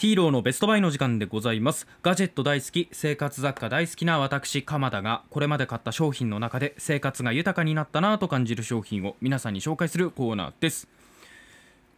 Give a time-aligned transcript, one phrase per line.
[0.00, 1.86] ヒーローのベストバイの時間でございます。
[2.02, 10.88] ガジェット大好き生活雑貨大好きな私鎌田がこれまで買った商品の中で生活が豊かになったなと感じる商品を皆さんに紹介するコーナーです。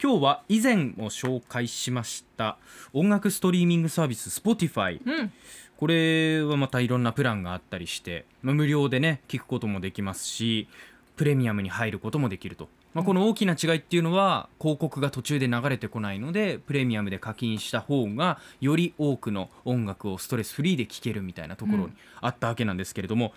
[0.03, 2.59] 今日は以前も紹介しました
[2.93, 5.33] 音楽ストリーミングサービス Spotify、うん。
[5.77, 10.67] これはまたいろんなプランがあったりして、まあ無料でね聞くこともできますし
[11.15, 23.33] プレミアムに入ることもできると、まあ、この大きな違いっていうのは広告が途中で流れてこないのでプレミアムで課金した方がより多くの音楽をストレスフリーで聴けるみたいなところにあったわけなんですけれども、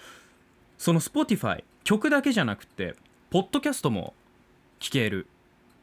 [0.77, 2.95] その Spotify 曲だけじゃなくて
[3.29, 4.13] ポッドキャストも
[4.79, 5.27] 聴ける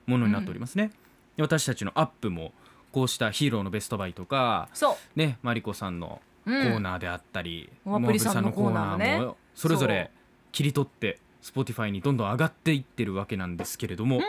[0.06, 0.90] ものになっておりますね、
[1.36, 2.52] で私たちのアップも
[2.92, 5.18] こうしたヒーローのベストバイとかそう。
[5.18, 6.54] ねマリコさんのコうん。
[6.54, 10.10] ーナーであったり、モアプリさんアプリさんのコーナーもそれぞれ
[10.50, 14.22] 切り取って Spotify にどんどん上がっていってるわけなんですけれども、うん。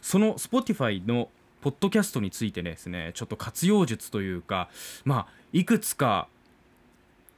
[0.00, 1.28] その Spotify の
[1.60, 4.68] ポッドキャストについてですねちょっと活用術というか
[5.06, 6.28] まあいくつか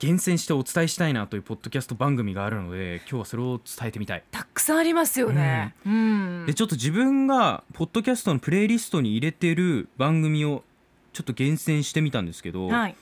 [0.00, 4.24] 厳選してお伝えしたいなというポッドキャスト番組があるので今日はそれを伝えてみたい。
[4.30, 5.74] たくさんありますよね。
[5.86, 6.44] うん。
[6.46, 10.64] でちょっと自分がポッドキャストのプレイリストに入れてる番組を
[11.12, 12.96] ちょっと厳選してみたんですけど、はい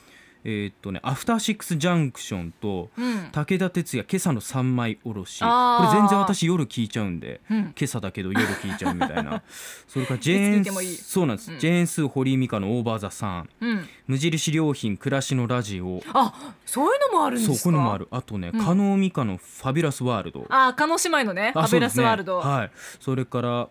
[0.46, 3.30] えーっとね「アフターシックス・ジャンクション」とうん。
[3.32, 5.40] 武田鉄矢今朝の三枚おろし。
[5.40, 7.58] これ全然私夜聞いちゃうんでうん。
[7.58, 9.42] 今朝だけど夜聞いちゃうみたいな。
[9.88, 11.58] それからジェーンそうなんです、うん。
[11.58, 13.88] ジェーンスー堀井美香の「オーバー・ザ・サン」うん。
[14.06, 17.56] 無印良品暮らしのラジオあそういうのもあるんですか？
[17.58, 18.08] そういうのもある。
[18.10, 18.64] あとねうん。
[18.64, 22.44] 加納美香の「ファビュラス・ワールド」あ加納姉妹のねあファビュラスワールド。
[22.44, 22.70] ねはい。
[23.00, 23.68] それから、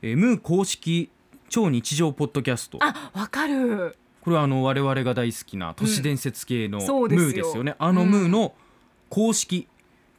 [0.00, 1.10] えームー公式
[1.48, 2.78] 超日常ポッドキャスト。
[2.80, 7.30] あわかるこれはあの我々が大好きな都市伝説系のムそうですよ。
[7.30, 8.54] ーですよね、あのうんムーの
[9.08, 9.68] 公式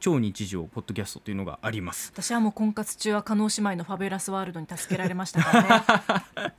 [0.00, 2.10] 超日常ポッドキャストというのがあります。
[2.14, 5.84] 私はもう婚活中は加納姉妹のファビュラスワールドに助けられましたか
[6.34, 6.54] らね。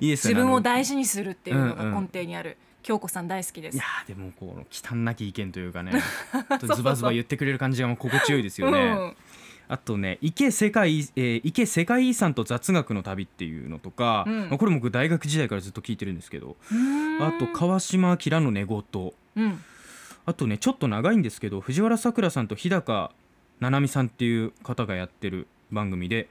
[0.00, 2.02] いいですよね自分を大事にするっていうのがうんうん。
[2.04, 3.76] 根底にある京子さん大好きです。
[3.76, 5.92] いやーでもこの忌憚なき意見というかね
[6.64, 9.14] ズバズバ言ってくれる感じがもう心地よいですよね、
[9.68, 14.48] あとね池世界、えー池世界遺産と雑学の旅っていうのとか、うん。
[14.48, 17.22] まあこれ僕大学時代からずっと聞いてるんですけどうん。
[17.22, 18.84] あと川島明の寝言
[19.36, 19.60] うん。
[20.26, 23.10] あとねちょっと長いんですけど藤原さくらさんと日高
[23.60, 26.28] 七海さんっていう方がやってる番組で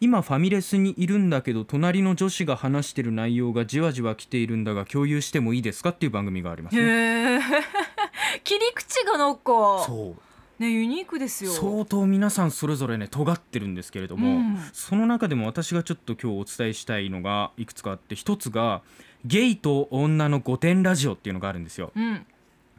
[0.00, 7.40] 今ファミレスにいるんだけど隣の女子が話してる内容がじわじわ来ているんだが共有してもいいですかっていう番組がありますね。
[8.42, 10.31] 切り口がなんかそう
[10.62, 11.52] ねユニークですよ。
[11.52, 14.58] 相当皆さんそれぞれね尖ってるんですけれども、うん。
[14.72, 18.80] その中でも私がちょっと今日お伝えしたいのがいくつかあって一つが
[19.26, 21.92] 「ゲイと女の御殿ラジオ」っていうのがあるんですよ。
[21.94, 22.26] うん。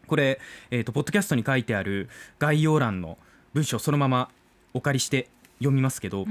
[0.07, 0.39] これ、
[0.71, 3.17] えー、とポッドキャストに書いてある概要欄の
[3.53, 4.29] 文章そのまま
[4.73, 5.29] お借りして
[5.59, 6.25] 読みますけど、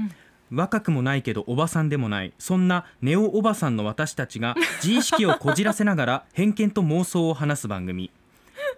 [0.51, 8.11] 若くもないけどおばさんでもないそんなネオおばさんの私たちが 自意識をこじらせながら偏見と妄想を話す番組。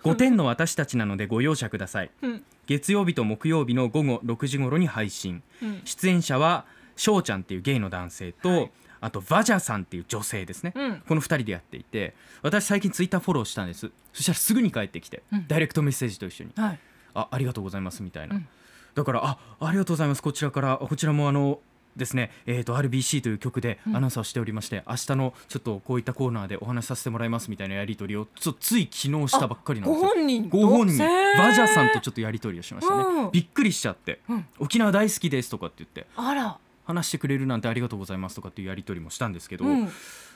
[0.03, 2.11] 5点の私たちなのでご容赦ください。
[2.21, 5.43] うん月曜日と木曜日の午後6時頃に配信。
[5.61, 5.81] うん。
[5.85, 6.65] 出演者は
[6.95, 8.71] 翔ちゃんっていうゲイの男性と、はい。
[9.01, 11.03] あとバジャさんっていう女性ですね、うん。
[11.07, 13.91] この2人でやっていて私最近ツイッターフォローしたんです。
[14.13, 15.47] そしたらすぐに帰ってきて、うん。
[15.47, 16.51] ダイレクトメッセージと一緒に。
[16.55, 16.79] はい
[17.13, 18.47] 「あありがとうございます」みたいな、うん。
[18.93, 20.23] だからあ「ありがとうございます。
[20.23, 21.59] こちらからこちらもあの
[21.95, 22.31] ですね。
[22.45, 23.95] えー、と RBC という曲でうん。
[23.95, 30.13] アナウンサーをしておりまして、明日のちょっとこういったコーナーでお話しさせてもらいますみたいなやり取りをつい昨日したばっかりなんでごすよ。
[30.15, 30.57] 本人と？
[30.57, 30.97] ご本人。
[30.99, 33.31] バジャさんとちょっとやり取りをしましたね、うん。
[33.31, 36.57] びっくりしちゃってうん「沖縄大好きです」とかって言ってあら。
[36.85, 39.89] 話してくれるなんてありがとうございますとかっていうやり取りもしたんですけど、うん。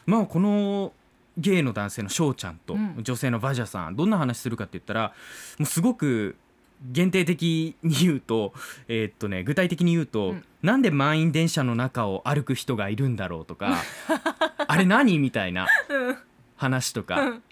[0.07, 0.93] まあこの
[1.37, 5.13] ゲイの男性の翔ちゃんとうん女性のバジャさんどんな話するかって言ったら
[5.59, 6.35] もうすごく
[6.81, 8.53] 限定的に言うと,、
[8.87, 10.43] えーっとね、具体的に言うと、うん。
[10.61, 13.81] なんで満員電車の中を歩く人がいるんだろうとか
[14.67, 16.17] あれ何みたいなうん。
[16.55, 17.43] 話とか、うん。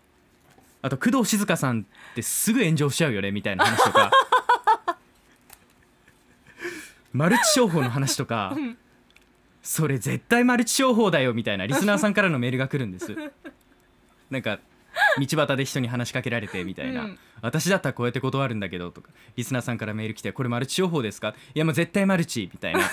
[0.81, 4.11] あと工藤静香さんってすぐ炎上しちゃうよねみたいな話とか
[7.13, 8.77] マルチ商法の話とか、ん。
[9.63, 13.15] それ絶対マルチ商法だよみたいなリスナーさんからのメールが来るんです。
[14.29, 14.59] なんか
[15.19, 17.19] 道端で人に話しかけられてみたいな、うん。
[17.41, 19.09] 私だったらこうやって断るんだけどとか。
[19.35, 21.35] リスナーさんからメール来てこれマルチ商法ですか？
[21.53, 22.79] いやもう絶対マルチみたいな。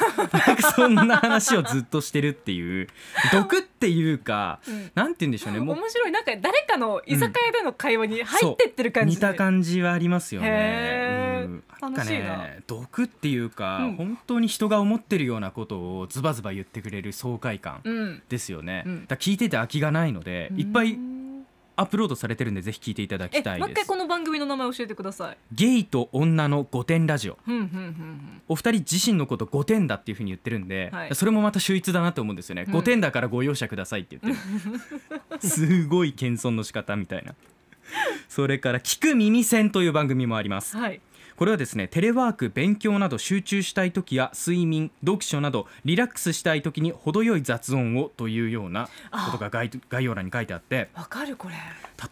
[0.47, 2.89] なんかそんな話をずっとしてるっていう。
[3.33, 4.91] 毒っていうか、うん。
[4.95, 5.61] なんて言うんでしょうね。
[5.61, 6.11] もう面白い。
[6.11, 9.15] なんか誰かの居酒屋での会話に入ってってる感じ。
[9.17, 10.49] 似た感じはありますよね。
[10.51, 11.47] へー。
[11.47, 11.65] うん。
[11.81, 12.39] なんか楽しいな。
[12.39, 13.97] ね毒っていうか、うん。
[13.97, 18.23] 本当に人が思ってるようなことをズバズバ言ってくれる爽快感うん。
[18.29, 18.83] ですよね。
[18.87, 19.01] うん。
[19.03, 21.14] だから聞いてて飽きがないので、いっぱいうん
[21.77, 23.61] アップロードされてるんでぜひ聞いていただきえたいです。
[23.61, 25.37] もう一回この番組の名前教えてください。
[25.53, 27.39] ゲイと女の5点ラジオ。
[27.45, 31.15] ふんふんお二人自身のこと5点だっていうふうに言ってるんで、はい。
[31.15, 32.75] それもまた秀逸だなと思うんですよね、うん。
[32.75, 35.41] 5点だからご容赦くださいって言ってる。
[35.49, 37.35] すごい謙遜の仕方みたいな。
[38.29, 40.77] それから聞く耳栓という番組もあります。
[40.77, 41.01] はい
[41.37, 50.89] これはですねテレワーク勉強など集中したい時や睡眠読書などリラックスしたい時に程よい雑音をというようなことが概概要欄に書いてあって。
[50.95, 51.55] わかるこれ、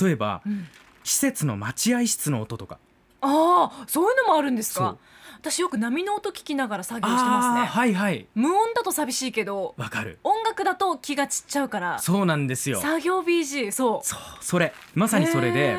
[0.05, 0.67] 例えばうん、
[1.05, 2.79] 施設の待合室の音とか。
[3.21, 4.97] ああそういうのもあるんですか？
[5.39, 7.67] 私よく波の音聞きながら作業してますね。
[7.67, 8.27] はいはい。
[8.35, 10.19] 無音だと寂しいけどわかる。
[10.25, 12.81] 音楽だと気が散っちゃうからそうなんですよ。
[12.81, 14.19] 作業 BG そうそう。
[14.41, 14.73] それ。
[14.95, 15.79] まさにそれで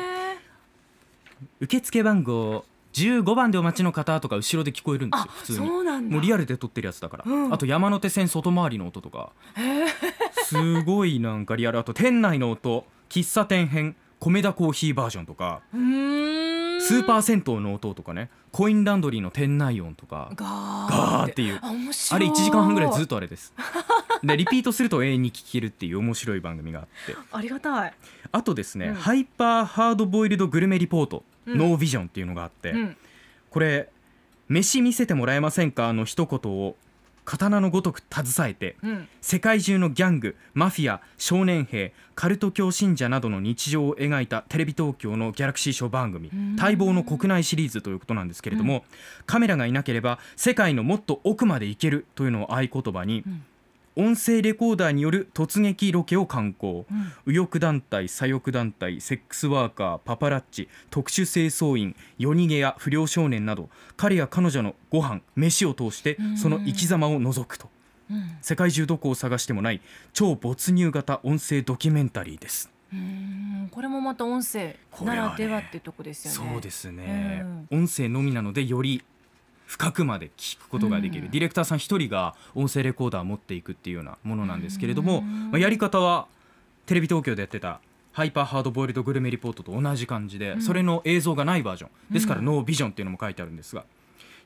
[1.60, 2.64] 受付番号
[2.94, 5.58] 15番でお待ちの方とか後ろで聞こえるんですよあ普通に。
[5.58, 6.14] そうなんだ。
[6.14, 7.52] もうリアルで撮ってるやつだから、うん。
[7.52, 9.32] あと山手線外回りの音とか。
[10.44, 11.78] すごいなんかリアル。
[11.78, 15.60] あと店内の音喫茶店編米田コーヒーバージョンとか。
[15.72, 18.30] スーパー銭湯の音とかね。
[18.52, 20.30] コインランドリーの店内音とか。
[20.36, 21.60] ガガーっていう。
[21.62, 23.52] あれ1時間半ぐらいずっとあれです。
[24.22, 27.16] でリピートすると永遠に聞けるっていう面白い番組があって。
[27.32, 27.94] ありがたい、
[28.32, 28.94] あとですね、うん。
[28.94, 32.96] ハイパーハードボイルドグルメリポート、うんノービジョンっていうのがあって、うん、
[33.50, 33.88] これ
[34.48, 35.92] 飯見せてもらえませんか？
[35.92, 36.76] の一言を
[37.24, 48.84] 刀のごとく携えてうん、世界中のギャングマフィア少年兵カルト教信者などの日常を描いたテレビ東京のギャラクシー賞番組うん待望の国内シリーズということなんですけれども、
[49.24, 53.44] カメラがいなければ世界のもっと奥まで行けるというのを合言葉に、うん
[53.96, 57.12] 音声レコーダーによる突撃ロケを敢行、うん。
[57.26, 66.36] 右翼団体左翼団体セックスワーカーパパラッチ特殊清掃員夜逃げや不良少年など彼や彼女のご飯飯を通してうん。
[66.36, 67.68] その生き様を覗くと。
[68.10, 68.36] うん。
[68.42, 69.80] 世界中どこを探してもない
[70.12, 72.70] 超没入型音声ドキュメンタリーです。
[72.92, 73.68] うーん。
[73.70, 76.50] これもまた音声ならではってとこですよね。
[76.52, 79.02] そうですね、う音声のみなのでより
[79.74, 81.30] 深くまで聞くことができる、うん。
[81.32, 85.50] ディレクターさん一人が音声レコーダーを持っていくっていうようなものなんですけれども、うん。
[85.50, 86.28] まあ、やり方は
[86.86, 87.80] テレビ東京でやってた
[88.12, 90.62] ハイパーハードボイルドグルメリポートと同じ感じで、うん。
[90.62, 91.90] それの映像がないバージョン。
[92.14, 92.46] ですからうん。
[92.46, 93.84] ノービジョンっていうのも書いてあるんですが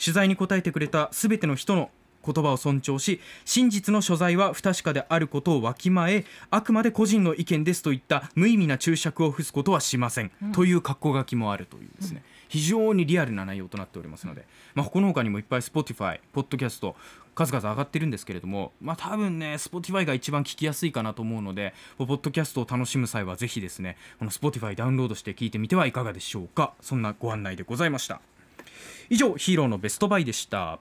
[0.03, 1.91] 取材に答えてくれた全ての人の
[2.25, 10.53] 言葉を尊重し真実の所在は不確かであることをわきまえあくまで個人の意見ですといった無意味な注釈を付すことはしません、うん。
[10.53, 14.45] という格好書きもあるというですね、非常にリアルな内容となっておりますので、
[14.75, 16.95] まあ、この他にもいっぱい Spotify、ポッドキャスト
[17.35, 26.73] 数々上がってるんですけれども、まあ、多分ね Spotify が一番聞きやすいかなと思うのでポッドキャストを楽しむ際はぜひですねこの Spotify ダウンロードして聞いてみてはいかがでしょうか。
[26.81, 28.21] そんなご案内でございました。
[29.09, 30.81] 以上ヒーローのベストバイでした